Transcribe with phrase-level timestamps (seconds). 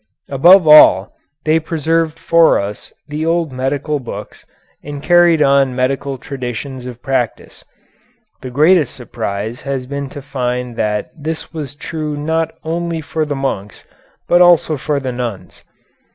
[0.29, 1.13] Above all,
[1.45, 4.47] they preserved for us the old medical books
[4.83, 7.63] and carried on medical traditions of practice.
[8.41, 13.35] The greatest surprise has been to find that this was true not only for the
[13.35, 13.85] monks,
[14.27, 15.63] but also for the nuns.